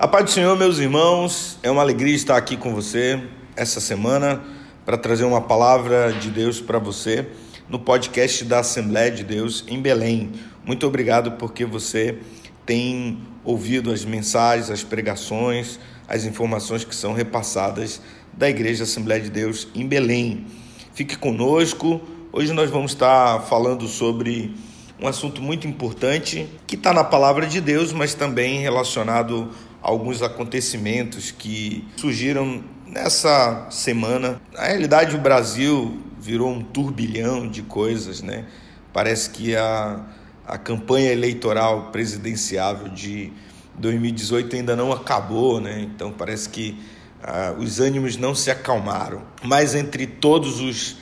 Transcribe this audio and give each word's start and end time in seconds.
A 0.00 0.06
paz 0.06 0.26
do 0.26 0.30
Senhor, 0.30 0.56
meus 0.56 0.78
irmãos, 0.78 1.58
é 1.60 1.68
uma 1.68 1.82
alegria 1.82 2.14
estar 2.14 2.36
aqui 2.36 2.56
com 2.56 2.72
você 2.72 3.20
essa 3.56 3.80
semana 3.80 4.40
para 4.86 4.96
trazer 4.96 5.24
uma 5.24 5.40
palavra 5.40 6.12
de 6.12 6.30
Deus 6.30 6.60
para 6.60 6.78
você 6.78 7.26
no 7.68 7.80
podcast 7.80 8.44
da 8.44 8.60
Assembleia 8.60 9.10
de 9.10 9.24
Deus 9.24 9.64
em 9.66 9.82
Belém. 9.82 10.30
Muito 10.64 10.86
obrigado 10.86 11.32
porque 11.32 11.64
você 11.64 12.16
tem 12.64 13.18
ouvido 13.42 13.90
as 13.90 14.04
mensagens, 14.04 14.70
as 14.70 14.84
pregações, 14.84 15.80
as 16.06 16.24
informações 16.24 16.84
que 16.84 16.94
são 16.94 17.12
repassadas 17.12 18.00
da 18.32 18.48
Igreja 18.48 18.84
Assembleia 18.84 19.20
de 19.20 19.30
Deus 19.30 19.66
em 19.74 19.84
Belém. 19.84 20.46
Fique 20.94 21.18
conosco. 21.18 22.00
Hoje 22.32 22.52
nós 22.52 22.70
vamos 22.70 22.92
estar 22.92 23.40
falando 23.48 23.88
sobre 23.88 24.54
um 25.00 25.06
assunto 25.06 25.40
muito 25.40 25.66
importante 25.66 26.48
que 26.66 26.74
está 26.74 26.92
na 26.92 27.04
palavra 27.04 27.46
de 27.46 27.60
Deus, 27.60 27.92
mas 27.92 28.14
também 28.14 28.60
relacionado 28.60 29.50
alguns 29.80 30.22
acontecimentos 30.22 31.30
que 31.30 31.86
surgiram 31.96 32.62
nessa 32.86 33.68
semana. 33.70 34.40
Na 34.52 34.64
realidade, 34.64 35.14
o 35.14 35.18
Brasil 35.18 35.98
virou 36.20 36.50
um 36.50 36.62
turbilhão 36.62 37.48
de 37.48 37.62
coisas, 37.62 38.22
né? 38.22 38.44
Parece 38.92 39.30
que 39.30 39.54
a, 39.54 40.04
a 40.46 40.58
campanha 40.58 41.12
eleitoral 41.12 41.90
presidenciável 41.92 42.88
de 42.88 43.32
2018 43.78 44.56
ainda 44.56 44.74
não 44.74 44.92
acabou, 44.92 45.60
né? 45.60 45.80
Então 45.80 46.10
parece 46.10 46.48
que 46.48 46.76
ah, 47.22 47.54
os 47.56 47.78
ânimos 47.78 48.16
não 48.16 48.34
se 48.34 48.50
acalmaram. 48.50 49.22
Mas 49.44 49.74
entre 49.74 50.06
todos 50.06 50.60
os 50.60 50.96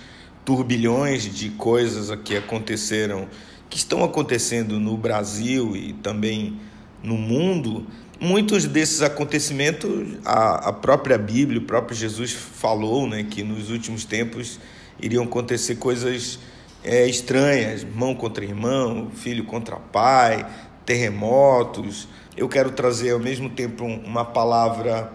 turbilhões 0.45 1.23
de 1.23 1.51
coisas 1.51 2.15
que 2.23 2.37
aconteceram, 2.37 3.27
que 3.69 3.77
estão 3.77 4.05
acontecendo 4.05 4.79
no 4.79 4.97
Brasil 4.97 5.77
e 5.77 5.93
também 5.95 6.59
no 7.03 7.17
mundo, 7.17 7.87
Muitos 8.19 8.65
desses 8.65 9.03
acontecimentos, 9.03 10.17
a, 10.25 10.71
a 10.71 10.73
própria 10.73 11.19
Bíblia, 11.19 11.61
o 11.61 11.65
próprio 11.65 11.95
Jesus 11.95 12.33
falou 12.33 13.07
né, 13.07 13.23
que 13.23 13.43
nos 13.43 13.69
últimos 13.69 14.07
tempos 14.07 14.59
iriam 14.99 15.25
acontecer 15.25 15.75
coisas 15.75 16.39
é, 16.83 17.07
estranhas, 17.07 17.83
irmão 17.83 18.15
contra 18.15 18.43
irmão, 18.43 19.11
filho 19.15 19.45
contra 19.45 19.77
pai, 19.77 20.47
terremotos. 20.87 22.09
Eu 22.35 22.49
quero 22.49 22.71
trazer 22.71 23.11
ao 23.11 23.19
mesmo 23.19 23.51
tempo 23.51 23.85
uma 23.85 24.25
palavra 24.25 25.13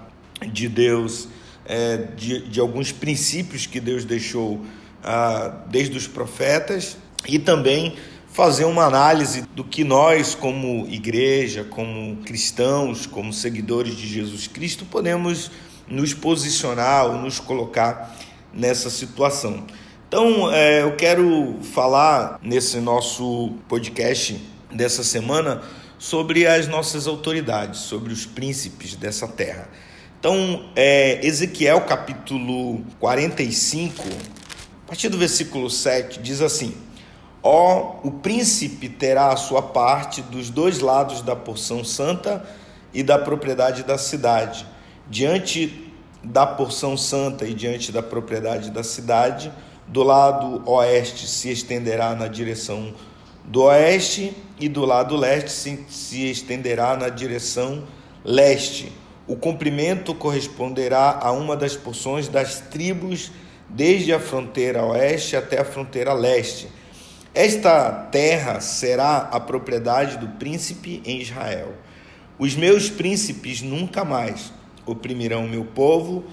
de 0.52 0.69
Deus, 0.69 1.27
é, 1.65 1.97
de, 2.15 2.47
de 2.49 2.59
alguns 2.59 2.91
princípios 2.91 3.65
que 3.65 3.80
Deus 3.80 4.05
deixou 4.05 4.63
ah, 5.03 5.63
desde 5.71 5.97
os 5.97 6.08
profetas 6.08 6.97
e 7.27 7.39
também 7.39 7.95
fazer 8.31 8.63
uma 8.63 8.85
análise 8.85 9.41
do 9.41 9.63
que 9.63 9.83
nós, 9.83 10.33
como 10.33 10.87
igreja, 10.87 11.65
como 11.65 12.15
cristãos, 12.23 13.05
como 13.05 13.33
seguidores 13.33 13.95
de 13.95 14.07
Jesus 14.07 14.47
Cristo, 14.47 14.85
podemos 14.85 15.51
nos 15.87 16.13
posicionar 16.13 17.07
ou 17.07 17.17
nos 17.17 17.39
colocar 17.39 18.17
nessa 18.53 18.89
situação. 18.89 19.65
Então, 20.07 20.52
é, 20.52 20.81
eu 20.81 20.95
quero 20.95 21.57
falar 21.73 22.39
nesse 22.41 22.77
nosso 22.77 23.53
podcast 23.67 24.41
dessa 24.71 25.03
semana 25.03 25.61
sobre 25.99 26.47
as 26.47 26.67
nossas 26.67 27.07
autoridades, 27.07 27.81
sobre 27.81 28.13
os 28.13 28.25
príncipes 28.25 28.95
dessa 28.95 29.27
terra. 29.27 29.69
Então, 30.19 30.69
é, 30.75 31.25
Ezequiel 31.25 31.81
capítulo 31.81 32.81
45, 32.99 34.03
a 34.85 34.87
partir 34.87 35.09
do 35.09 35.17
versículo 35.17 35.69
7, 35.69 36.21
diz 36.21 36.41
assim. 36.41 36.73
Ó, 37.44 37.95
o 38.03 38.11
príncipe 38.11 38.88
terá 38.88 39.31
a 39.31 39.36
sua 39.36 39.64
parte 39.64 40.22
dos 40.22 40.50
dois 40.50 40.80
lados 40.80 41.22
da 41.23 41.36
porção 41.36 41.83
santa 41.83 42.45
e 42.94 43.02
da 43.02 43.17
propriedade 43.17 43.83
da 43.83 43.98
cidade. 43.98 44.66
Diante 45.09 45.92
da 46.23 46.45
porção 46.45 46.95
santa 46.95 47.45
e 47.45 47.53
diante 47.53 47.92
da 47.92 48.03
propriedade 48.03 48.70
da 48.70 48.83
cidade, 48.83 49.52
do 49.88 50.03
lado 50.03 50.61
oeste 50.70 51.28
se 51.28 51.50
estenderá 51.50 52.14
na 52.14 52.27
direção 52.27 52.93
do 53.44 53.64
oeste 53.64 54.36
e 54.60 54.70
do 54.70 54.86
lado 54.86 55.15
leste 55.15 55.49
se, 55.49 55.83
se 55.89 56.30
estenderá 56.30 56.95
na 56.95 57.10
direção 57.10 57.83
leste. 58.23 58.92
O 59.27 59.36
comprimento 59.36 60.14
corresponderá 60.14 61.17
a 61.20 61.32
uma 61.32 61.58
das 61.58 61.76
porções 61.76 62.27
das 62.27 62.60
tribos 62.60 63.32
desde 63.67 64.14
a 64.14 64.20
fronteira 64.20 64.86
oeste 64.86 65.36
até 65.36 65.60
a 65.60 65.65
fronteira 65.65 66.14
leste 66.14 66.67
esta 67.33 67.92
terra 68.11 68.59
será 68.59 69.30
a 69.31 69.39
propriedade 69.39 70.17
do 70.17 70.27
príncipe 70.27 71.02
em 71.05 71.21
Israel. 71.21 71.73
Os 72.37 72.55
meus 72.55 72.89
príncipes 72.89 73.61
nunca 73.61 74.03
mais 74.03 74.52
oprimirão 74.86 75.45
o 75.45 75.49
meu 75.49 75.64
povo, 75.64 76.25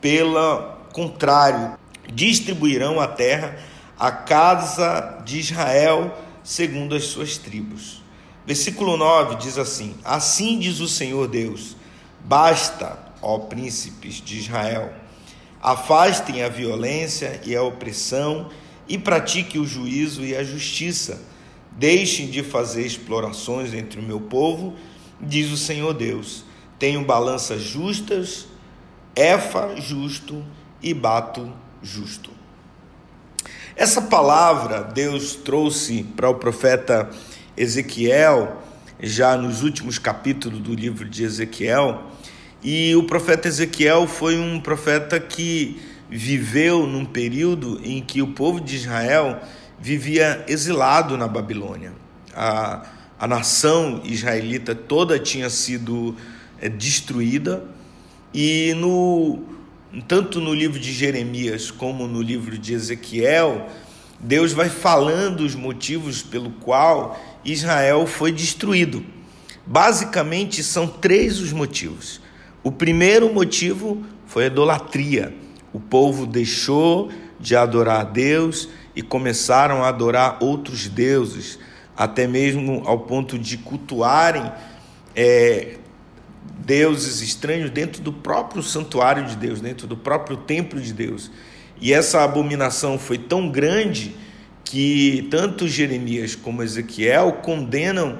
pelo 0.00 0.62
contrário, 0.92 1.78
distribuirão 2.12 2.98
a 2.98 3.06
terra 3.06 3.56
à 3.98 4.10
casa 4.10 5.22
de 5.24 5.38
Israel 5.38 6.16
segundo 6.42 6.94
as 6.94 7.04
suas 7.04 7.36
tribos. 7.36 8.02
Versículo 8.46 8.96
9 8.96 9.36
diz 9.36 9.58
assim: 9.58 9.94
Assim 10.04 10.58
diz 10.58 10.80
o 10.80 10.88
Senhor 10.88 11.28
Deus: 11.28 11.76
Basta, 12.24 12.98
ó 13.22 13.38
príncipes 13.38 14.14
de 14.14 14.38
Israel, 14.38 14.92
afastem 15.62 16.42
a 16.42 16.48
violência 16.48 17.40
e 17.44 17.54
a 17.54 17.62
opressão 17.62 18.50
e 18.90 18.98
pratique 18.98 19.56
o 19.56 19.64
juízo 19.64 20.24
e 20.24 20.34
a 20.34 20.42
justiça. 20.42 21.22
Deixem 21.70 22.28
de 22.28 22.42
fazer 22.42 22.84
explorações 22.84 23.72
entre 23.72 24.00
o 24.00 24.02
meu 24.02 24.20
povo, 24.20 24.74
diz 25.20 25.52
o 25.52 25.56
Senhor 25.56 25.94
Deus. 25.94 26.44
Tenho 26.76 27.04
balanças 27.04 27.62
justas, 27.62 28.48
efa 29.14 29.76
justo 29.76 30.44
e 30.82 30.92
bato 30.92 31.52
justo. 31.80 32.30
Essa 33.76 34.02
palavra 34.02 34.82
Deus 34.82 35.36
trouxe 35.36 36.02
para 36.16 36.28
o 36.28 36.34
profeta 36.34 37.08
Ezequiel, 37.56 38.60
já 38.98 39.36
nos 39.36 39.62
últimos 39.62 40.00
capítulos 40.00 40.58
do 40.58 40.74
livro 40.74 41.08
de 41.08 41.22
Ezequiel, 41.22 42.10
e 42.60 42.96
o 42.96 43.04
profeta 43.04 43.46
Ezequiel 43.46 44.08
foi 44.08 44.36
um 44.36 44.60
profeta 44.60 45.20
que 45.20 45.80
viveu 46.10 46.86
num 46.86 47.04
período 47.04 47.80
em 47.84 48.02
que 48.02 48.20
o 48.20 48.28
povo 48.28 48.60
de 48.60 48.76
Israel 48.76 49.40
vivia 49.78 50.44
exilado 50.48 51.16
na 51.16 51.28
Babilônia. 51.28 51.92
A, 52.34 52.84
a 53.18 53.26
nação 53.26 54.02
israelita 54.04 54.74
toda 54.74 55.18
tinha 55.18 55.48
sido 55.48 56.16
é, 56.60 56.68
destruída 56.68 57.64
e 58.34 58.74
no 58.76 59.42
tanto 60.06 60.40
no 60.40 60.54
livro 60.54 60.78
de 60.78 60.92
Jeremias 60.92 61.70
como 61.70 62.06
no 62.06 62.22
livro 62.22 62.56
de 62.56 62.74
Ezequiel, 62.74 63.68
Deus 64.20 64.52
vai 64.52 64.68
falando 64.68 65.40
os 65.40 65.54
motivos 65.54 66.22
pelo 66.22 66.50
qual 66.50 67.20
Israel 67.44 68.06
foi 68.06 68.30
destruído. 68.30 69.04
Basicamente 69.66 70.62
são 70.62 70.86
três 70.86 71.40
os 71.40 71.52
motivos. 71.52 72.20
O 72.62 72.70
primeiro 72.70 73.32
motivo 73.32 74.04
foi 74.26 74.44
a 74.44 74.46
idolatria 74.46 75.34
o 75.72 75.80
povo 75.80 76.26
deixou 76.26 77.10
de 77.38 77.56
adorar 77.56 78.00
a 78.00 78.04
Deus 78.04 78.68
e 78.94 79.02
começaram 79.02 79.82
a 79.82 79.88
adorar 79.88 80.38
outros 80.40 80.88
deuses, 80.88 81.58
até 81.96 82.26
mesmo 82.26 82.82
ao 82.84 83.00
ponto 83.00 83.38
de 83.38 83.56
cultuarem 83.56 84.50
é, 85.14 85.76
deuses 86.64 87.20
estranhos 87.20 87.70
dentro 87.70 88.02
do 88.02 88.12
próprio 88.12 88.62
santuário 88.62 89.24
de 89.26 89.36
Deus, 89.36 89.60
dentro 89.60 89.86
do 89.86 89.96
próprio 89.96 90.36
templo 90.36 90.80
de 90.80 90.92
Deus. 90.92 91.30
E 91.80 91.92
essa 91.92 92.22
abominação 92.22 92.98
foi 92.98 93.16
tão 93.16 93.48
grande 93.48 94.14
que 94.64 95.26
tanto 95.30 95.66
Jeremias 95.66 96.34
como 96.34 96.62
Ezequiel 96.62 97.40
condenam 97.42 98.18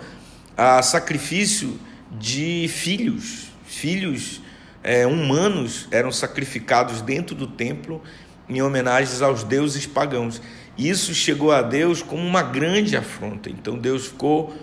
a 0.56 0.82
sacrifício 0.82 1.78
de 2.10 2.68
filhos, 2.68 3.52
filhos 3.64 4.40
é, 4.82 5.06
humanos 5.06 5.86
eram 5.90 6.10
sacrificados 6.10 7.00
dentro 7.00 7.34
do 7.34 7.46
templo 7.46 8.02
em 8.48 8.62
homenagens 8.62 9.22
aos 9.22 9.44
deuses 9.44 9.86
pagãos. 9.86 10.40
Isso 10.76 11.14
chegou 11.14 11.52
a 11.52 11.62
Deus 11.62 12.02
como 12.02 12.26
uma 12.26 12.42
grande 12.42 12.96
afronta. 12.96 13.50
Então 13.50 13.78
Deus 13.78 14.06
ficou 14.06 14.54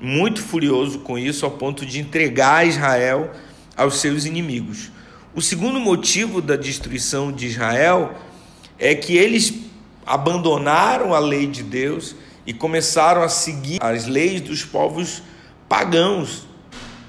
muito 0.00 0.42
furioso 0.42 1.00
com 1.00 1.18
isso, 1.18 1.44
ao 1.44 1.52
ponto 1.52 1.86
de 1.86 2.00
entregar 2.00 2.66
Israel 2.66 3.30
aos 3.76 4.00
seus 4.00 4.24
inimigos. 4.24 4.90
O 5.34 5.40
segundo 5.40 5.78
motivo 5.78 6.42
da 6.42 6.56
destruição 6.56 7.30
de 7.30 7.46
Israel 7.46 8.14
é 8.78 8.94
que 8.94 9.16
eles 9.16 9.54
abandonaram 10.04 11.14
a 11.14 11.18
lei 11.18 11.46
de 11.46 11.62
Deus 11.62 12.16
e 12.46 12.52
começaram 12.52 13.22
a 13.22 13.28
seguir 13.28 13.78
as 13.80 14.06
leis 14.06 14.40
dos 14.40 14.64
povos 14.64 15.22
pagãos. 15.68 16.46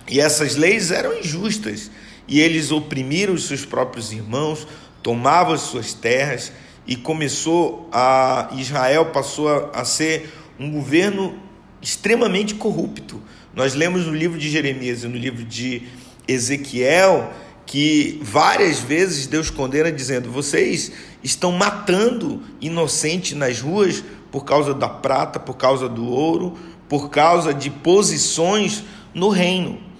E 0.08 0.20
essas 0.20 0.56
leis 0.56 0.92
eram 0.92 1.18
injustas 1.18 1.90
e 2.32 2.40
eles 2.40 2.72
oprimiram 2.72 3.34
os 3.34 3.46
seus 3.46 3.66
próprios 3.66 4.14
irmãos, 4.14 4.66
tomavam 5.04 5.54
as 5.54 5.60
suas 5.60 5.94
terras 5.94 6.54
e 6.88 6.96
começou 6.96 7.90
a 7.92 8.50
Israel 8.54 9.08
passou 9.08 9.50
a, 9.50 9.82
a 9.82 9.84
ser 9.84 10.34
um 10.58 10.72
governo 10.72 11.38
extremamente 11.82 12.56
corrupto. 12.56 13.22
Nós 13.54 13.76
lemos 13.76 14.06
no 14.08 14.16
livro 14.16 14.40
de 14.40 14.50
Jeremias 14.50 15.04
e 15.04 15.10
no 15.10 15.18
livro 15.18 15.44
de 15.44 15.84
Ezequiel 16.26 17.34
que 17.66 18.18
várias 18.24 18.80
vezes 18.80 19.28
Deus 19.28 19.50
condena 19.50 19.92
dizendo: 19.92 20.32
"Vocês 20.32 20.90
estão 21.22 21.52
matando 21.52 22.42
inocentes 22.62 23.38
nas 23.38 23.60
ruas 23.60 24.02
por 24.32 24.46
causa 24.46 24.74
da 24.74 24.88
prata, 24.88 25.38
por 25.38 25.58
causa 25.58 25.90
do 25.90 26.08
ouro, 26.08 26.58
por 26.88 27.10
causa 27.10 27.54
de 27.54 27.70
posições 27.70 28.86
no 29.14 29.28
reino". 29.28 29.91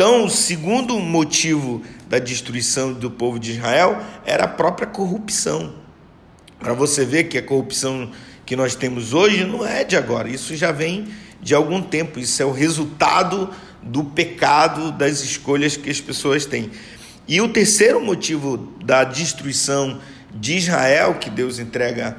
Então, 0.00 0.24
o 0.24 0.30
segundo 0.30 0.98
motivo 0.98 1.82
da 2.08 2.18
destruição 2.18 2.94
do 2.94 3.10
povo 3.10 3.38
de 3.38 3.50
Israel 3.50 4.02
era 4.24 4.44
a 4.44 4.48
própria 4.48 4.86
corrupção. 4.86 5.74
Para 6.58 6.72
você 6.72 7.04
ver 7.04 7.24
que 7.24 7.36
a 7.36 7.42
corrupção 7.42 8.10
que 8.46 8.56
nós 8.56 8.74
temos 8.74 9.12
hoje 9.12 9.44
não 9.44 9.62
é 9.62 9.84
de 9.84 9.98
agora, 9.98 10.26
isso 10.30 10.56
já 10.56 10.72
vem 10.72 11.08
de 11.42 11.54
algum 11.54 11.82
tempo, 11.82 12.18
isso 12.18 12.42
é 12.42 12.46
o 12.46 12.50
resultado 12.50 13.50
do 13.82 14.02
pecado, 14.02 14.90
das 14.90 15.20
escolhas 15.20 15.76
que 15.76 15.90
as 15.90 16.00
pessoas 16.00 16.46
têm. 16.46 16.70
E 17.28 17.38
o 17.42 17.50
terceiro 17.50 18.02
motivo 18.02 18.56
da 18.82 19.04
destruição 19.04 20.00
de 20.34 20.56
Israel, 20.56 21.16
que 21.16 21.28
Deus 21.28 21.58
entrega 21.58 22.16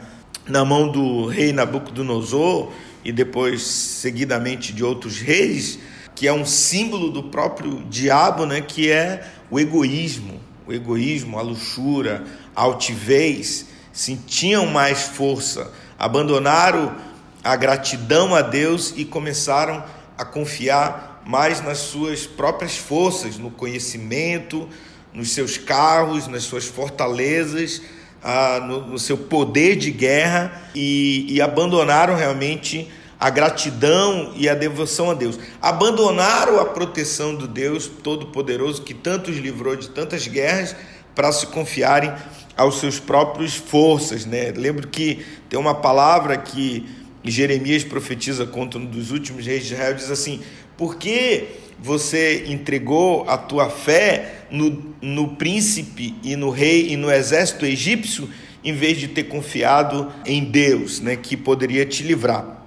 na 0.47 0.63
mão 0.63 0.91
do 0.91 1.25
rei 1.25 1.51
Nabucodonosor 1.51 2.71
e 3.03 3.11
depois 3.11 3.63
seguidamente 3.63 4.71
de 4.71 4.83
outros 4.83 5.17
reis, 5.17 5.79
que 6.15 6.27
é 6.27 6.33
um 6.33 6.45
símbolo 6.45 7.09
do 7.09 7.23
próprio 7.23 7.83
diabo, 7.89 8.45
né, 8.45 8.61
que 8.61 8.91
é 8.91 9.25
o 9.49 9.59
egoísmo, 9.59 10.39
o 10.67 10.73
egoísmo, 10.73 11.37
a 11.37 11.41
luxúria, 11.41 12.23
a 12.55 12.61
altivez, 12.61 13.67
sentiam 13.91 14.65
mais 14.67 15.03
força, 15.03 15.71
abandonaram 15.97 16.95
a 17.43 17.55
gratidão 17.55 18.35
a 18.35 18.41
Deus 18.41 18.93
e 18.95 19.03
começaram 19.03 19.83
a 20.17 20.23
confiar 20.23 21.21
mais 21.25 21.61
nas 21.61 21.79
suas 21.79 22.25
próprias 22.25 22.77
forças, 22.77 23.37
no 23.37 23.51
conhecimento, 23.51 24.67
nos 25.13 25.31
seus 25.31 25.57
carros, 25.57 26.27
nas 26.27 26.43
suas 26.43 26.65
fortalezas, 26.65 27.81
ah, 28.23 28.59
no, 28.65 28.87
no, 28.87 28.99
seu 28.99 29.17
poder 29.17 29.75
de 29.75 29.91
guerra 29.91 30.69
e, 30.75 31.25
e 31.27 31.41
abandonaram 31.41 32.15
realmente 32.15 32.89
a 33.21 33.29
gratidão 33.29 34.33
e 34.35 34.49
a 34.49 34.55
devoção 34.55 35.11
a 35.11 35.13
Deus. 35.13 35.37
Abandonaram 35.61 36.59
a 36.59 36.65
proteção 36.65 37.35
do 37.35 37.47
Deus 37.47 37.85
Todo-Poderoso 37.85 38.81
que 38.81 38.95
tanto 38.95 39.29
os 39.29 39.37
livrou 39.37 39.75
de 39.75 39.89
tantas 39.89 40.27
guerras 40.27 40.75
para 41.13 41.31
se 41.31 41.45
confiarem 41.45 42.11
aos 42.57 42.79
seus 42.79 42.99
próprios 42.99 43.55
forças, 43.55 44.25
né? 44.25 44.51
Lembro 44.57 44.87
que 44.87 45.23
tem 45.47 45.59
uma 45.59 45.75
palavra 45.75 46.35
que 46.35 46.83
Jeremias 47.23 47.83
profetiza 47.83 48.47
contra 48.47 48.79
um 48.79 48.85
dos 48.85 49.11
últimos 49.11 49.45
reis 49.45 49.67
de 49.67 49.75
Israel, 49.75 49.93
diz 49.93 50.09
assim: 50.09 50.41
"Por 50.75 50.95
que 50.95 51.45
você 51.77 52.45
entregou 52.47 53.29
a 53.29 53.37
tua 53.37 53.69
fé 53.69 54.45
no, 54.49 54.95
no 54.99 55.35
príncipe 55.35 56.15
e 56.23 56.35
no 56.35 56.49
rei 56.49 56.91
e 56.91 56.97
no 56.97 57.11
exército 57.11 57.67
egípcio, 57.67 58.27
em 58.63 58.73
vez 58.73 58.97
de 58.97 59.07
ter 59.07 59.25
confiado 59.25 60.11
em 60.25 60.43
Deus, 60.43 60.99
né, 60.99 61.15
que 61.15 61.37
poderia 61.37 61.85
te 61.85 62.01
livrar?" 62.01 62.60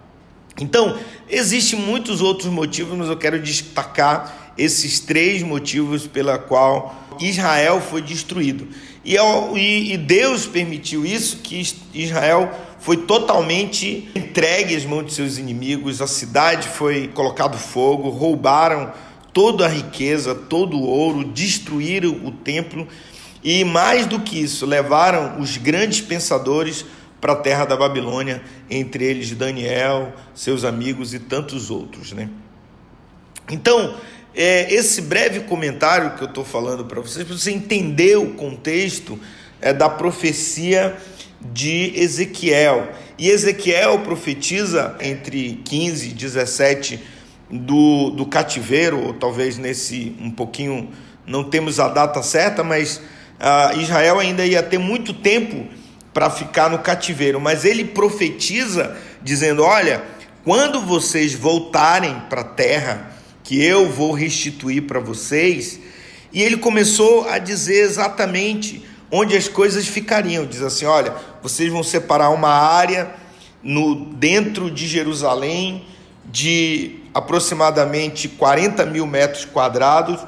Então, 0.61 0.97
existem 1.29 1.79
muitos 1.79 2.21
outros 2.21 2.51
motivos, 2.51 2.97
mas 2.97 3.09
eu 3.09 3.17
quero 3.17 3.41
destacar 3.41 4.53
esses 4.57 5.01
três 5.01 5.43
motivos 5.43 6.07
pela 6.07 6.39
qual 6.39 6.95
Israel 7.19 7.81
foi 7.81 8.03
destruído. 8.03 8.69
E, 9.05 9.17
e 9.93 9.97
Deus 9.97 10.47
permitiu 10.47 11.05
isso, 11.05 11.39
que 11.39 11.63
Israel 11.93 12.51
foi 12.79 12.99
totalmente 12.99 14.09
entregue 14.15 14.77
às 14.77 14.85
mãos 14.85 15.07
de 15.07 15.13
seus 15.13 15.39
inimigos, 15.39 16.01
a 16.01 16.07
cidade 16.07 16.69
foi 16.69 17.09
colocado 17.09 17.59
fogo, 17.59 18.09
roubaram 18.09 18.93
toda 19.33 19.67
a 19.67 19.69
riqueza, 19.69 20.35
todo 20.35 20.77
o 20.77 20.87
ouro, 20.87 21.25
destruíram 21.25 22.21
o 22.25 22.31
templo 22.31 22.87
e 23.43 23.63
mais 23.65 24.07
do 24.07 24.21
que 24.21 24.41
isso, 24.41 24.65
levaram 24.65 25.39
os 25.39 25.59
grandes 25.59 26.01
pensadores 26.01 26.85
para 27.25 27.33
a 27.33 27.37
terra 27.37 27.65
da 27.65 27.75
Babilônia, 27.75 28.43
entre 28.69 29.03
eles 29.03 29.31
Daniel, 29.31 30.13
seus 30.35 30.63
amigos 30.63 31.15
e 31.15 31.19
tantos 31.19 31.71
outros, 31.71 32.13
né? 32.13 32.29
Então, 33.51 33.95
é, 34.35 34.71
esse 34.71 35.01
breve 35.01 35.41
comentário 35.41 36.19
que 36.19 36.23
eu 36.23 36.29
estou 36.29 36.45
falando 36.45 36.85
para 36.85 37.01
vocês, 37.01 37.27
para 37.27 37.35
você 37.35 37.51
entender 37.51 38.19
o 38.19 38.35
contexto 38.35 39.19
é, 39.59 39.73
da 39.73 39.89
profecia 39.89 40.99
de 41.41 41.99
Ezequiel. 41.99 42.93
E 43.17 43.31
Ezequiel 43.31 44.01
profetiza 44.01 44.95
entre 45.01 45.63
15 45.65 46.11
e 46.11 46.13
17 46.13 47.01
do, 47.51 48.11
do 48.11 48.27
cativeiro, 48.27 49.01
ou 49.03 49.15
talvez 49.15 49.57
nesse 49.57 50.15
um 50.21 50.31
pouquinho, 50.31 50.91
não 51.27 51.43
temos 51.43 51.81
a 51.81 51.89
data 51.89 52.23
certa, 52.23 52.63
mas 52.63 53.01
ah, 53.41 53.73
Israel 53.79 54.19
ainda 54.19 54.45
ia 54.45 54.63
ter 54.63 54.77
muito 54.77 55.15
tempo 55.15 55.67
para 56.15 56.31
ficar 56.31 56.71
no 56.71 56.79
cativeiro, 56.79 57.41
mas 57.41 57.65
ele 57.65 57.85
profetiza 57.85 58.97
dizendo: 59.21 59.63
Olha, 59.63 60.03
quando 60.45 60.81
vocês 60.81 61.35
voltarem 61.35 62.23
para 62.31 62.41
a 62.43 62.45
terra, 62.45 63.15
que 63.45 63.63
eu 63.63 63.89
vou 63.89 64.13
restituir 64.13 64.83
para 64.83 64.99
vocês. 64.99 65.79
E 66.33 66.43
ele 66.43 66.57
começou 66.57 67.29
a 67.29 67.39
dizer 67.39 67.85
exatamente 67.85 68.85
onde 69.11 69.37
as 69.37 69.47
coisas 69.47 69.87
ficariam. 69.87 70.47
Diz 70.47 70.63
assim: 70.63 70.87
Olha, 70.87 71.15
vocês 71.43 71.71
vão 71.71 71.83
separar 71.85 72.31
uma 72.31 72.49
área 72.49 73.15
no 73.63 74.07
dentro 74.07 74.71
de 74.71 74.89
Jerusalém 74.89 75.87
de 76.25 76.97
aproximadamente 77.13 78.29
40 78.29 78.85
mil 78.87 79.07
metros 79.07 79.45
quadrados, 79.45 80.19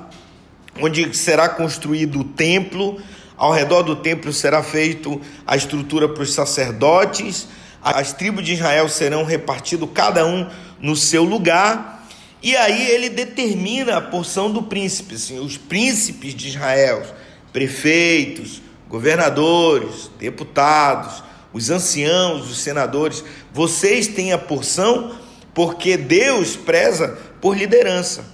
onde 0.81 1.17
será 1.17 1.49
construído 1.49 2.21
o 2.21 2.25
templo 2.25 3.00
ao 3.37 3.53
redor 3.53 3.83
do 3.83 3.97
templo 3.97 4.33
será 4.33 4.62
feito 4.62 5.21
a 5.47 5.56
estrutura 5.56 6.09
para 6.09 6.23
os 6.23 6.33
sacerdotes, 6.33 7.47
as 7.83 8.12
tribos 8.12 8.44
de 8.44 8.55
Israel 8.55 8.88
serão 8.88 9.25
repartidas, 9.25 9.88
cada 9.94 10.27
um 10.27 10.49
no 10.81 10.97
seu 10.97 11.23
lugar, 11.23 12.06
e 12.43 12.56
aí 12.56 12.91
ele 12.91 13.09
determina 13.09 13.97
a 13.97 14.00
porção 14.00 14.50
do 14.50 14.62
príncipe, 14.62 15.15
assim, 15.15 15.38
os 15.38 15.56
príncipes 15.56 16.35
de 16.35 16.49
Israel, 16.49 17.05
prefeitos, 17.53 18.62
governadores, 18.88 20.11
deputados, 20.19 21.23
os 21.53 21.71
anciãos, 21.71 22.50
os 22.50 22.59
senadores, 22.59 23.25
vocês 23.53 24.06
têm 24.09 24.33
a 24.33 24.38
porção 24.38 25.17
porque 25.55 25.97
Deus 25.97 26.55
preza 26.55 27.19
por 27.41 27.56
liderança. 27.56 28.25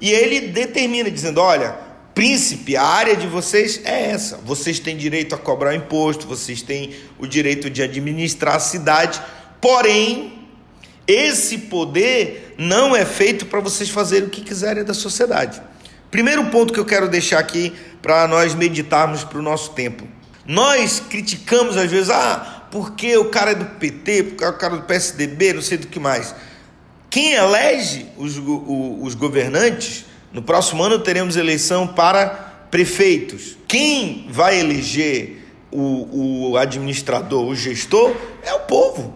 E 0.00 0.10
ele 0.10 0.48
determina, 0.48 1.10
dizendo: 1.10 1.40
olha, 1.40 1.76
príncipe, 2.18 2.76
a 2.76 2.82
área 2.82 3.14
de 3.14 3.28
vocês 3.28 3.80
é 3.84 4.10
essa. 4.10 4.38
Vocês 4.38 4.80
têm 4.80 4.96
direito 4.96 5.36
a 5.36 5.38
cobrar 5.38 5.76
imposto, 5.76 6.26
vocês 6.26 6.60
têm 6.60 6.92
o 7.16 7.28
direito 7.28 7.70
de 7.70 7.80
administrar 7.80 8.56
a 8.56 8.58
cidade, 8.58 9.22
porém, 9.60 10.48
esse 11.06 11.56
poder 11.56 12.56
não 12.58 12.96
é 12.96 13.04
feito 13.04 13.46
para 13.46 13.60
vocês 13.60 13.88
fazerem 13.88 14.26
o 14.26 14.30
que 14.32 14.40
quiserem 14.40 14.82
da 14.82 14.94
sociedade. 14.94 15.62
Primeiro 16.10 16.46
ponto 16.46 16.72
que 16.72 16.80
eu 16.80 16.84
quero 16.84 17.08
deixar 17.08 17.38
aqui 17.38 17.72
para 18.02 18.26
nós 18.26 18.52
meditarmos 18.52 19.22
para 19.22 19.38
o 19.38 19.42
nosso 19.42 19.70
tempo. 19.70 20.04
Nós 20.44 20.98
criticamos 20.98 21.76
às 21.76 21.88
vezes, 21.88 22.10
ah, 22.10 22.66
porque 22.72 23.16
o 23.16 23.26
cara 23.26 23.52
é 23.52 23.54
do 23.54 23.64
PT, 23.64 24.24
porque 24.24 24.42
é 24.42 24.48
o 24.48 24.54
cara 24.54 24.76
do 24.76 24.82
PSDB, 24.82 25.52
não 25.52 25.62
sei 25.62 25.78
do 25.78 25.86
que 25.86 26.00
mais. 26.00 26.34
Quem 27.08 27.34
elege 27.34 28.06
os, 28.16 28.36
os 28.36 29.14
governantes 29.14 30.07
no 30.32 30.42
próximo 30.42 30.82
ano 30.82 30.98
teremos 30.98 31.36
eleição 31.36 31.86
para 31.86 32.26
prefeitos. 32.70 33.56
Quem 33.66 34.26
vai 34.30 34.58
eleger 34.58 35.46
o, 35.70 36.50
o 36.50 36.56
administrador, 36.56 37.46
o 37.46 37.54
gestor, 37.54 38.14
é 38.42 38.52
o 38.54 38.60
povo. 38.60 39.14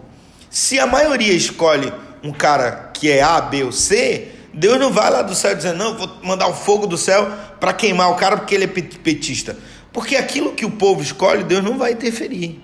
Se 0.50 0.78
a 0.78 0.86
maioria 0.86 1.32
escolhe 1.32 1.92
um 2.22 2.32
cara 2.32 2.90
que 2.94 3.10
é 3.10 3.22
A, 3.22 3.40
B 3.40 3.64
ou 3.64 3.72
C, 3.72 4.28
Deus 4.54 4.78
não 4.78 4.92
vai 4.92 5.10
lá 5.10 5.22
do 5.22 5.34
céu 5.34 5.54
dizendo, 5.54 5.78
não, 5.78 5.96
vou 5.96 6.10
mandar 6.22 6.48
o 6.48 6.54
fogo 6.54 6.86
do 6.86 6.98
céu 6.98 7.30
para 7.58 7.72
queimar 7.72 8.10
o 8.10 8.16
cara 8.16 8.36
porque 8.36 8.54
ele 8.54 8.64
é 8.64 8.68
petista. 8.68 9.56
Porque 9.92 10.16
aquilo 10.16 10.52
que 10.52 10.64
o 10.64 10.70
povo 10.70 11.02
escolhe, 11.02 11.42
Deus 11.44 11.62
não 11.62 11.76
vai 11.76 11.92
interferir. 11.92 12.60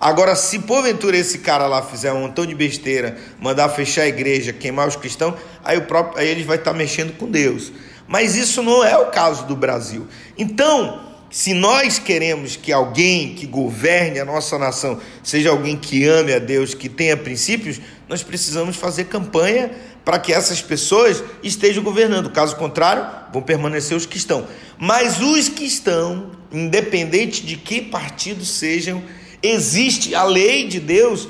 Agora, 0.00 0.34
se 0.36 0.58
porventura 0.60 1.16
esse 1.16 1.38
cara 1.38 1.66
lá 1.66 1.82
fizer 1.82 2.12
um 2.12 2.20
montão 2.20 2.44
de 2.44 2.54
besteira, 2.54 3.16
mandar 3.40 3.68
fechar 3.68 4.02
a 4.02 4.08
igreja, 4.08 4.52
queimar 4.52 4.88
os 4.88 4.96
cristãos, 4.96 5.34
aí, 5.64 5.78
o 5.78 5.82
próprio, 5.82 6.20
aí 6.20 6.28
ele 6.28 6.44
vai 6.44 6.56
estar 6.56 6.72
tá 6.72 6.76
mexendo 6.76 7.16
com 7.16 7.30
Deus. 7.30 7.72
Mas 8.06 8.36
isso 8.36 8.62
não 8.62 8.84
é 8.84 8.96
o 8.98 9.06
caso 9.06 9.46
do 9.46 9.56
Brasil. 9.56 10.06
Então, 10.36 11.00
se 11.30 11.52
nós 11.52 11.98
queremos 11.98 12.54
que 12.54 12.72
alguém 12.72 13.34
que 13.34 13.46
governe 13.46 14.20
a 14.20 14.24
nossa 14.24 14.58
nação 14.58 15.00
seja 15.22 15.50
alguém 15.50 15.76
que 15.76 16.04
ame 16.04 16.32
a 16.32 16.38
Deus, 16.38 16.74
que 16.74 16.88
tenha 16.88 17.16
princípios, 17.16 17.80
nós 18.08 18.22
precisamos 18.22 18.76
fazer 18.76 19.06
campanha 19.06 19.70
para 20.04 20.18
que 20.18 20.32
essas 20.32 20.60
pessoas 20.60 21.24
estejam 21.42 21.82
governando. 21.82 22.30
Caso 22.30 22.54
contrário, 22.56 23.04
vão 23.32 23.42
permanecer 23.42 23.96
os 23.96 24.06
que 24.06 24.16
estão. 24.16 24.46
Mas 24.78 25.20
os 25.20 25.48
que 25.48 25.64
estão, 25.64 26.32
independente 26.52 27.44
de 27.44 27.56
que 27.56 27.80
partido 27.80 28.44
sejam, 28.44 29.02
existe 29.44 30.14
a 30.14 30.24
lei 30.24 30.66
de 30.66 30.80
Deus 30.80 31.28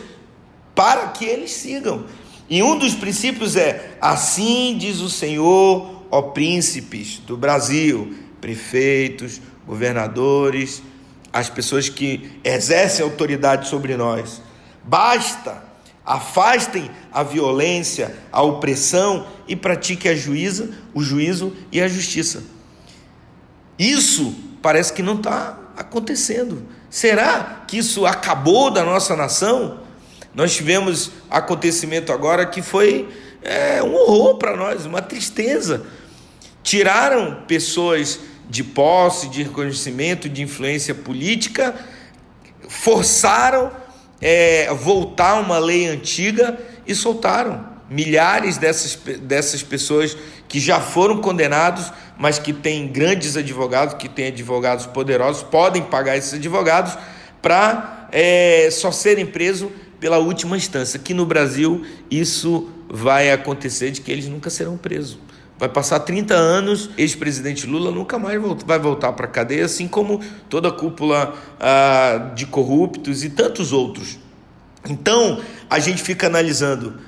para 0.74 1.08
que 1.08 1.24
eles 1.24 1.50
sigam. 1.50 2.04
E 2.48 2.62
um 2.62 2.78
dos 2.78 2.94
princípios 2.94 3.56
é: 3.56 3.96
assim 4.00 4.76
diz 4.78 5.00
o 5.00 5.10
Senhor, 5.10 6.04
ó 6.10 6.22
príncipes 6.22 7.18
do 7.18 7.36
Brasil, 7.36 8.14
prefeitos, 8.40 9.40
governadores, 9.66 10.82
as 11.32 11.50
pessoas 11.50 11.88
que 11.88 12.30
exercem 12.44 13.04
autoridade 13.04 13.68
sobre 13.68 13.96
nós. 13.96 14.40
Basta, 14.84 15.64
afastem 16.04 16.90
a 17.12 17.22
violência, 17.22 18.14
a 18.30 18.42
opressão 18.42 19.26
e 19.48 19.56
pratiquem 19.56 20.12
a 20.12 20.14
juíza, 20.14 20.70
o 20.92 21.02
juízo 21.02 21.52
e 21.72 21.80
a 21.80 21.88
justiça. 21.88 22.44
Isso 23.78 24.34
parece 24.62 24.92
que 24.92 25.02
não 25.02 25.16
está 25.16 25.58
acontecendo. 25.76 26.62
Será 26.94 27.64
que 27.66 27.78
isso 27.78 28.06
acabou 28.06 28.70
da 28.70 28.84
nossa 28.84 29.16
nação? 29.16 29.80
Nós 30.32 30.54
tivemos 30.54 31.10
acontecimento 31.28 32.12
agora 32.12 32.46
que 32.46 32.62
foi 32.62 33.08
é, 33.42 33.82
um 33.82 33.92
horror 33.96 34.36
para 34.36 34.56
nós, 34.56 34.86
uma 34.86 35.02
tristeza. 35.02 35.84
Tiraram 36.62 37.42
pessoas 37.48 38.20
de 38.48 38.62
posse, 38.62 39.28
de 39.28 39.42
reconhecimento, 39.42 40.28
de 40.28 40.40
influência 40.40 40.94
política, 40.94 41.74
forçaram 42.68 43.72
é, 44.20 44.72
voltar 44.72 45.40
uma 45.40 45.58
lei 45.58 45.88
antiga 45.88 46.56
e 46.86 46.94
soltaram 46.94 47.73
milhares 47.88 48.56
dessas, 48.56 48.96
dessas 49.20 49.62
pessoas 49.62 50.16
que 50.48 50.58
já 50.58 50.80
foram 50.80 51.20
condenados, 51.20 51.92
mas 52.18 52.38
que 52.38 52.52
têm 52.52 52.88
grandes 52.88 53.36
advogados, 53.36 53.94
que 53.94 54.08
têm 54.08 54.28
advogados 54.28 54.86
poderosos, 54.86 55.42
podem 55.42 55.82
pagar 55.82 56.16
esses 56.16 56.34
advogados 56.34 56.96
para 57.42 58.08
é, 58.12 58.68
só 58.70 58.90
serem 58.90 59.26
presos 59.26 59.70
pela 60.00 60.18
última 60.18 60.56
instância. 60.56 60.98
Aqui 60.98 61.12
no 61.12 61.26
Brasil, 61.26 61.84
isso 62.10 62.68
vai 62.88 63.30
acontecer 63.30 63.90
de 63.90 64.00
que 64.00 64.12
eles 64.12 64.28
nunca 64.28 64.50
serão 64.50 64.76
presos. 64.76 65.18
Vai 65.58 65.68
passar 65.68 66.00
30 66.00 66.34
anos, 66.34 66.90
ex-presidente 66.98 67.66
Lula 67.66 67.90
nunca 67.90 68.18
mais 68.18 68.40
vai 68.66 68.78
voltar 68.78 69.12
para 69.12 69.26
a 69.26 69.28
cadeia, 69.28 69.64
assim 69.64 69.86
como 69.86 70.20
toda 70.48 70.68
a 70.68 70.72
cúpula 70.72 71.34
ah, 71.60 72.32
de 72.34 72.44
corruptos 72.44 73.22
e 73.22 73.30
tantos 73.30 73.72
outros. 73.72 74.18
Então, 74.88 75.40
a 75.70 75.78
gente 75.78 76.02
fica 76.02 76.26
analisando: 76.26 76.98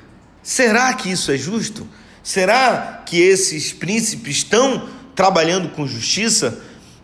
será 0.46 0.94
que 0.94 1.10
isso 1.10 1.32
é 1.32 1.36
justo? 1.36 1.88
Será 2.22 3.02
que 3.04 3.20
esses 3.20 3.72
príncipes 3.72 4.36
estão 4.36 4.88
trabalhando 5.12 5.70
com 5.70 5.86
justiça? 5.88 6.62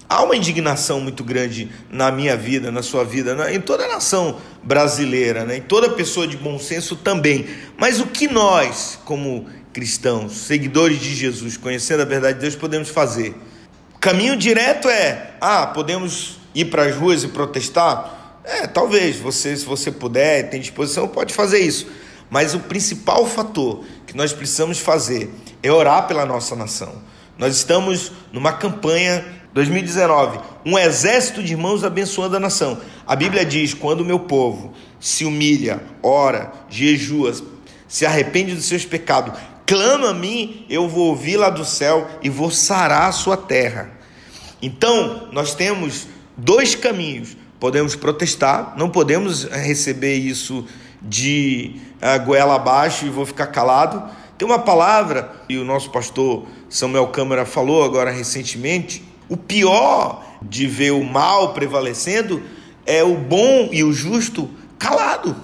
Há 0.08 0.22
uma 0.22 0.37
indignação 0.37 1.00
muito 1.00 1.25
grande 1.25 1.68
na 1.90 2.12
minha 2.12 2.37
vida, 2.37 2.70
na 2.70 2.82
sua 2.82 3.04
vida, 3.04 3.52
em 3.52 3.61
toda 3.61 3.84
a 3.84 3.88
nação 3.88 4.38
brasileira, 4.62 5.44
né? 5.44 5.56
em 5.56 5.61
toda 5.61 5.90
pessoa 5.90 6.25
de 6.25 6.37
bom 6.37 6.56
senso 6.56 6.94
também. 6.94 7.49
Mas 7.76 7.99
o 7.99 8.06
que 8.06 8.28
nós, 8.28 8.96
como 9.04 9.46
cristãos, 9.72 10.32
seguidores 10.32 11.00
de 11.00 11.12
Jesus, 11.12 11.56
conhecendo 11.56 12.02
a 12.02 12.04
verdade 12.04 12.34
de 12.34 12.42
Deus, 12.42 12.54
podemos 12.54 12.90
fazer? 12.90 13.34
Caminho 13.99 14.37
direto 14.37 14.88
é: 14.88 15.34
ah, 15.40 15.66
podemos 15.66 16.38
ir 16.54 16.66
para 16.66 16.84
as 16.84 16.94
ruas 16.94 17.25
e 17.25 17.28
protestar? 17.28 18.40
É, 18.44 18.66
talvez, 18.68 19.16
você, 19.16 19.56
se 19.56 19.64
você 19.64 19.90
puder, 19.90 20.49
tem 20.49 20.61
disposição, 20.61 21.08
pode 21.08 21.34
fazer 21.34 21.58
isso. 21.58 21.87
Mas 22.32 22.54
o 22.54 22.60
principal 22.60 23.26
fator 23.26 23.84
que 24.06 24.16
nós 24.16 24.32
precisamos 24.32 24.78
fazer 24.78 25.30
é 25.62 25.70
orar 25.70 26.08
pela 26.08 26.24
nossa 26.24 26.56
nação. 26.56 26.94
Nós 27.36 27.54
estamos 27.54 28.10
numa 28.32 28.54
campanha 28.54 29.22
2019, 29.52 30.40
um 30.64 30.78
exército 30.78 31.42
de 31.42 31.52
irmãos 31.52 31.84
abençoando 31.84 32.38
a 32.38 32.40
nação. 32.40 32.80
A 33.06 33.14
Bíblia 33.14 33.44
diz: 33.44 33.74
quando 33.74 34.00
o 34.00 34.04
meu 34.04 34.18
povo 34.18 34.72
se 34.98 35.26
humilha, 35.26 35.82
ora, 36.02 36.50
jejua, 36.70 37.34
se 37.86 38.06
arrepende 38.06 38.54
dos 38.54 38.64
seus 38.64 38.86
pecados, 38.86 39.38
clama 39.66 40.08
a 40.08 40.14
mim, 40.14 40.64
eu 40.70 40.88
vou 40.88 41.08
ouvir 41.08 41.36
lá 41.36 41.50
do 41.50 41.66
céu 41.66 42.08
e 42.22 42.30
vou 42.30 42.50
sarar 42.50 43.10
a 43.10 43.12
sua 43.12 43.36
terra. 43.36 43.90
Então, 44.62 45.28
nós 45.32 45.54
temos 45.54 46.06
dois 46.34 46.74
caminhos. 46.74 47.36
Podemos 47.60 47.94
protestar, 47.94 48.72
não 48.78 48.88
podemos 48.88 49.44
receber 49.44 50.14
isso 50.14 50.66
de 51.02 51.76
uh, 52.00 52.25
goela 52.25 52.56
abaixo 52.56 53.06
e 53.06 53.11
vou 53.11 53.26
ficar 53.26 53.49
calado. 53.49 54.02
Tem 54.38 54.47
uma 54.47 54.59
palavra, 54.59 55.30
e 55.49 55.59
o 55.59 55.64
nosso 55.64 55.90
pastor 55.90 56.47
Samuel 56.68 57.09
Câmara 57.09 57.44
falou 57.44 57.85
agora 57.85 58.11
recentemente, 58.11 59.04
o 59.28 59.37
pior 59.37 60.25
de 60.42 60.66
ver 60.66 60.92
o 60.92 61.04
mal 61.04 61.52
prevalecendo 61.52 62.42
é 62.85 63.02
o 63.02 63.16
bom 63.16 63.68
e 63.71 63.85
o 63.85 63.92
justo 63.92 64.50
calado. 64.78 65.37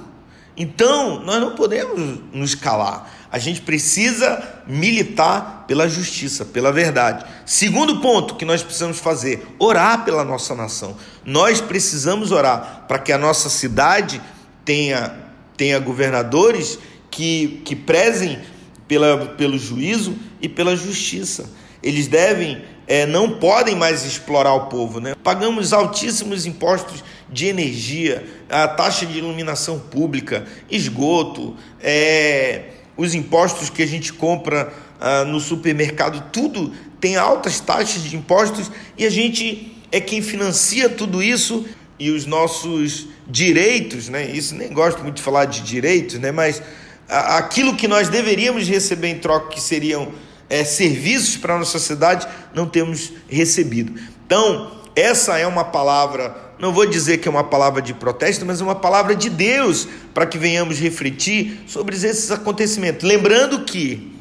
Então, 0.57 1.21
nós 1.21 1.41
não 1.41 1.55
podemos 1.55 2.19
nos 2.33 2.57
calar. 2.57 3.09
A 3.31 3.39
gente 3.39 3.61
precisa 3.61 4.43
militar 4.67 5.65
pela 5.69 5.89
justiça, 5.89 6.45
pela 6.45 6.73
verdade. 6.73 7.25
Segundo 7.47 8.01
ponto 8.01 8.35
que 8.35 8.45
nós 8.45 8.63
precisamos 8.63 8.99
fazer: 8.99 9.47
orar 9.59 10.05
pela 10.05 10.25
nossa 10.25 10.55
nação. 10.57 10.97
Nós 11.25 11.61
precisamos 11.61 12.33
orar 12.33 12.87
para 12.89 12.99
que 12.99 13.13
a 13.13 13.19
nossa 13.19 13.49
cidade 13.49 14.21
tenha, 14.65 15.15
tenha 15.59 15.79
governadores 15.79 16.79
que, 17.11 17.61
que 17.65 17.77
prezem 17.77 18.39
pela, 18.87 19.27
pelo 19.37 19.59
juízo 19.59 20.17
e 20.41 20.49
pela 20.49 20.75
justiça. 20.75 21.51
Eles 21.83 22.07
devem, 22.07 22.63
é, 22.87 23.05
não 23.05 23.39
podem 23.39 23.75
mais 23.75 24.05
explorar 24.05 24.55
o 24.55 24.67
povo. 24.67 25.01
Né? 25.01 25.15
Pagamos 25.23 25.75
altíssimos 25.75 26.47
impostos 26.47 27.05
de 27.29 27.47
energia, 27.47 28.27
a 28.49 28.67
taxa 28.67 29.05
de 29.05 29.19
iluminação 29.19 29.79
pública, 29.79 30.47
esgoto, 30.71 31.55
é, 31.83 32.71
os 32.97 33.15
impostos 33.15 33.69
que 33.69 33.83
a 33.83 33.87
gente 33.87 34.13
compra 34.13 34.73
ah, 35.01 35.25
no 35.25 35.39
supermercado, 35.39 36.31
tudo 36.33 36.73
tem 37.01 37.17
altas 37.17 37.61
taxas 37.61 38.03
de 38.03 38.17
impostos 38.17 38.71
e 38.97 39.07
a 39.07 39.11
gente 39.11 39.77
é 39.93 40.01
quem 40.01 40.21
financia 40.21 40.89
tudo 40.89 41.23
isso 41.23 41.65
e 41.99 42.11
os 42.11 42.27
nossos 42.27 43.09
direitos, 43.27 44.09
né? 44.09 44.31
Isso 44.31 44.55
nem 44.55 44.73
gosto 44.73 45.03
muito 45.03 45.17
de 45.17 45.23
falar 45.23 45.47
de 45.47 45.61
direitos, 45.63 46.19
né? 46.19 46.31
Mas 46.31 46.63
aquilo 47.09 47.75
que 47.75 47.89
nós 47.89 48.09
deveríamos 48.09 48.69
receber 48.69 49.09
em 49.09 49.19
troca, 49.19 49.49
que 49.49 49.61
seriam 49.61 50.13
é, 50.49 50.65
serviços 50.65 51.37
para 51.37 51.55
a 51.55 51.59
nossa 51.59 51.79
cidade, 51.79 52.27
não 52.55 52.67
temos 52.67 53.13
recebido. 53.29 53.99
Então, 54.27 54.83
essa 54.95 55.39
é 55.39 55.47
uma 55.47 55.65
palavra, 55.65 56.55
não 56.59 56.73
vou 56.73 56.87
dizer 56.87 57.19
que 57.19 57.29
é 57.29 57.31
uma 57.31 57.45
palavra 57.45 57.81
de 57.81 57.95
protesto, 57.95 58.45
mas 58.45 58.61
é 58.61 58.65
uma 58.65 58.75
palavra 58.75 59.15
de 59.15 59.31
Deus 59.31 59.89
para 60.13 60.27
que 60.27 60.39
venhamos 60.39 60.79
refletir 60.79 61.61
sobre 61.67 61.97
esses 61.97 62.31
acontecimentos. 62.31 63.09
Lembrando 63.09 63.65
que 63.65 64.13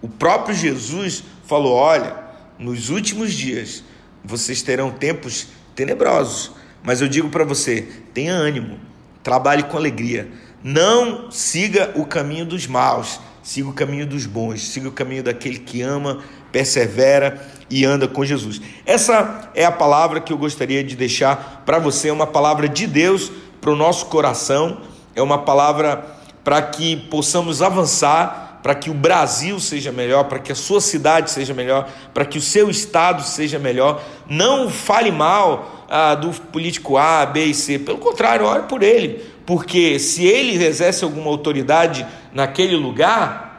o 0.00 0.08
próprio 0.08 0.54
Jesus 0.54 1.22
falou: 1.46 1.74
olha, 1.74 2.16
nos 2.58 2.90
últimos 2.90 3.32
dias 3.32 3.84
vocês 4.24 4.62
terão 4.62 4.90
tempos 4.90 5.48
tenebrosos, 5.74 6.52
mas 6.82 7.00
eu 7.00 7.08
digo 7.08 7.28
para 7.28 7.44
você: 7.44 7.88
tenha 8.12 8.32
ânimo, 8.32 8.78
trabalhe 9.22 9.62
com 9.64 9.76
alegria, 9.76 10.28
não 10.62 11.30
siga 11.30 11.92
o 11.94 12.04
caminho 12.04 12.46
dos 12.46 12.66
maus 12.66 13.20
siga 13.42 13.68
o 13.68 13.72
caminho 13.72 14.06
dos 14.06 14.24
bons, 14.24 14.62
siga 14.62 14.88
o 14.88 14.92
caminho 14.92 15.22
daquele 15.22 15.58
que 15.58 15.82
ama, 15.82 16.20
persevera 16.52 17.44
e 17.68 17.84
anda 17.84 18.06
com 18.06 18.24
Jesus. 18.24 18.60
Essa 18.86 19.50
é 19.54 19.64
a 19.64 19.72
palavra 19.72 20.20
que 20.20 20.32
eu 20.32 20.38
gostaria 20.38 20.84
de 20.84 20.94
deixar 20.94 21.62
para 21.66 21.78
você, 21.78 22.08
é 22.08 22.12
uma 22.12 22.26
palavra 22.26 22.68
de 22.68 22.86
Deus 22.86 23.32
para 23.60 23.70
o 23.70 23.76
nosso 23.76 24.06
coração, 24.06 24.80
é 25.14 25.20
uma 25.20 25.38
palavra 25.38 26.06
para 26.44 26.62
que 26.62 26.96
possamos 26.96 27.62
avançar, 27.62 28.51
para 28.62 28.74
que 28.74 28.88
o 28.88 28.94
Brasil 28.94 29.58
seja 29.58 29.90
melhor, 29.90 30.24
para 30.24 30.38
que 30.38 30.52
a 30.52 30.54
sua 30.54 30.80
cidade 30.80 31.30
seja 31.30 31.52
melhor, 31.52 31.90
para 32.14 32.24
que 32.24 32.38
o 32.38 32.40
seu 32.40 32.70
estado 32.70 33.22
seja 33.22 33.58
melhor. 33.58 34.02
Não 34.28 34.70
fale 34.70 35.10
mal 35.10 35.86
ah, 35.88 36.14
do 36.14 36.30
político 36.30 36.96
A, 36.96 37.26
B 37.26 37.46
e 37.46 37.54
C, 37.54 37.78
pelo 37.78 37.98
contrário, 37.98 38.46
ore 38.46 38.62
por 38.62 38.82
ele, 38.82 39.24
porque 39.44 39.98
se 39.98 40.24
ele 40.24 40.64
exerce 40.64 41.02
alguma 41.02 41.28
autoridade 41.28 42.06
naquele 42.32 42.76
lugar, 42.76 43.52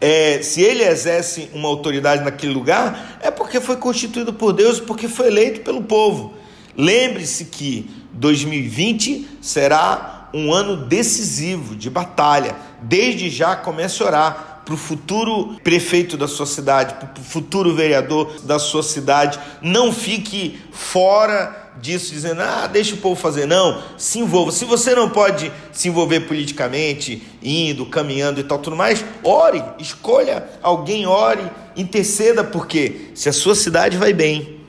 é, 0.00 0.42
se 0.42 0.60
ele 0.60 0.82
exerce 0.82 1.48
uma 1.54 1.68
autoridade 1.68 2.24
naquele 2.24 2.52
lugar, 2.52 3.18
é 3.22 3.30
porque 3.30 3.60
foi 3.60 3.76
constituído 3.76 4.32
por 4.32 4.52
Deus, 4.52 4.80
porque 4.80 5.06
foi 5.06 5.28
eleito 5.28 5.60
pelo 5.60 5.82
povo. 5.82 6.34
Lembre-se 6.76 7.44
que 7.44 7.88
2020 8.12 9.28
será 9.40 10.21
um 10.32 10.52
ano 10.52 10.76
decisivo 10.76 11.76
de 11.76 11.90
batalha. 11.90 12.56
Desde 12.82 13.30
já 13.30 13.54
comece 13.56 14.02
a 14.02 14.06
orar 14.06 14.52
para 14.64 14.74
o 14.74 14.76
futuro 14.76 15.56
prefeito 15.62 16.16
da 16.16 16.28
sua 16.28 16.46
cidade, 16.46 16.94
para 16.94 17.20
o 17.20 17.24
futuro 17.24 17.74
vereador 17.74 18.40
da 18.42 18.58
sua 18.58 18.82
cidade. 18.82 19.38
Não 19.60 19.92
fique 19.92 20.58
fora 20.70 21.62
disso, 21.80 22.12
dizendo, 22.12 22.42
ah, 22.42 22.66
deixa 22.66 22.94
o 22.94 22.98
povo 22.98 23.20
fazer. 23.20 23.46
Não, 23.46 23.82
se 23.98 24.18
envolva. 24.20 24.52
Se 24.52 24.64
você 24.64 24.94
não 24.94 25.10
pode 25.10 25.50
se 25.72 25.88
envolver 25.88 26.20
politicamente, 26.20 27.22
indo, 27.42 27.86
caminhando 27.86 28.40
e 28.40 28.44
tal, 28.44 28.58
tudo 28.58 28.76
mais, 28.76 29.04
ore, 29.22 29.62
escolha 29.78 30.48
alguém, 30.62 31.06
ore, 31.06 31.44
interceda, 31.76 32.44
porque 32.44 33.10
se 33.14 33.28
a 33.28 33.32
sua 33.32 33.54
cidade 33.54 33.96
vai 33.96 34.12
bem, 34.12 34.60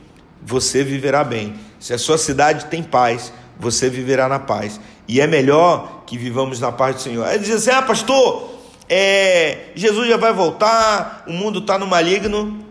você 0.41 0.83
viverá 0.83 1.23
bem. 1.23 1.55
Se 1.79 1.93
a 1.93 1.97
sua 1.97 2.17
cidade 2.17 2.65
tem 2.65 2.81
paz, 2.81 3.31
você 3.59 3.89
viverá 3.89 4.27
na 4.27 4.39
paz. 4.39 4.79
E 5.07 5.19
é 5.19 5.27
melhor 5.27 6.03
que 6.05 6.17
vivamos 6.17 6.59
na 6.59 6.71
paz 6.71 6.95
do 6.95 7.01
Senhor. 7.01 7.25
Aí 7.25 7.39
diz 7.39 7.51
assim: 7.51 7.71
ah, 7.71 7.81
pastor, 7.81 8.53
é, 8.89 9.71
Jesus 9.75 10.07
já 10.07 10.17
vai 10.17 10.33
voltar, 10.33 11.23
o 11.27 11.33
mundo 11.33 11.59
está 11.59 11.77
no 11.77 11.87
maligno. 11.87 12.65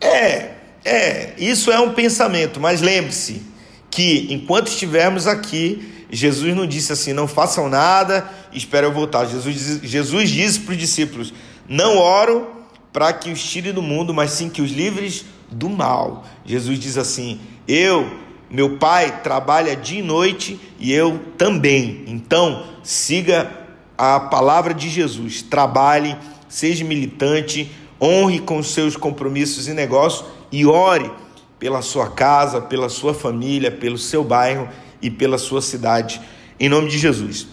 É, 0.00 0.50
é, 0.84 1.34
isso 1.38 1.70
é 1.70 1.78
um 1.78 1.92
pensamento, 1.92 2.58
mas 2.58 2.80
lembre-se 2.80 3.42
que 3.90 4.26
enquanto 4.30 4.68
estivermos 4.68 5.26
aqui, 5.26 6.06
Jesus 6.10 6.54
não 6.54 6.66
disse 6.66 6.92
assim: 6.92 7.12
não 7.12 7.28
façam 7.28 7.68
nada, 7.68 8.28
espere 8.52 8.86
eu 8.86 8.92
voltar. 8.92 9.26
Jesus, 9.26 9.80
Jesus 9.82 10.30
disse 10.30 10.60
para 10.60 10.72
os 10.72 10.78
discípulos: 10.78 11.32
não 11.68 11.96
oro 11.98 12.50
para 12.92 13.12
que 13.12 13.30
os 13.30 13.42
tire 13.42 13.72
do 13.72 13.80
mundo, 13.80 14.12
mas 14.12 14.32
sim 14.32 14.50
que 14.50 14.60
os 14.60 14.70
livres 14.70 15.24
do 15.50 15.70
mal. 15.70 16.24
Jesus 16.44 16.78
diz 16.78 16.98
assim: 16.98 17.40
eu, 17.66 18.10
meu 18.52 18.76
Pai, 18.76 19.22
trabalha 19.22 19.74
dia 19.74 20.00
e 20.00 20.02
noite 20.02 20.60
e 20.78 20.92
eu 20.92 21.18
também. 21.38 22.04
Então, 22.06 22.66
siga 22.82 23.50
a 23.96 24.20
palavra 24.20 24.74
de 24.74 24.90
Jesus, 24.90 25.40
trabalhe, 25.40 26.14
seja 26.50 26.84
militante, 26.84 27.72
honre 27.98 28.40
com 28.40 28.62
seus 28.62 28.94
compromissos 28.94 29.68
e 29.68 29.72
negócios 29.72 30.26
e 30.52 30.66
ore 30.66 31.10
pela 31.58 31.80
sua 31.80 32.10
casa, 32.10 32.60
pela 32.60 32.90
sua 32.90 33.14
família, 33.14 33.70
pelo 33.70 33.96
seu 33.96 34.22
bairro 34.22 34.68
e 35.00 35.08
pela 35.10 35.38
sua 35.38 35.62
cidade, 35.62 36.20
em 36.60 36.68
nome 36.68 36.90
de 36.90 36.98
Jesus. 36.98 37.46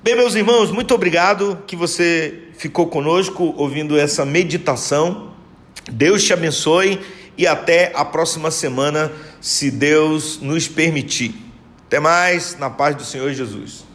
Bem, 0.00 0.14
meus 0.14 0.36
irmãos, 0.36 0.70
muito 0.70 0.94
obrigado 0.94 1.58
que 1.66 1.74
você 1.74 2.44
ficou 2.56 2.86
conosco 2.86 3.52
ouvindo 3.56 3.98
essa 3.98 4.24
meditação. 4.24 5.32
Deus 5.90 6.22
te 6.22 6.32
abençoe 6.32 7.00
e 7.38 7.46
até 7.46 7.92
a 7.94 8.04
próxima 8.04 8.50
semana, 8.50 9.10
se 9.40 9.70
Deus 9.70 10.40
nos 10.42 10.66
permitir. 10.66 11.34
Até 11.86 12.00
mais, 12.00 12.58
na 12.58 12.68
paz 12.68 12.96
do 12.96 13.04
Senhor 13.04 13.32
Jesus. 13.32 13.87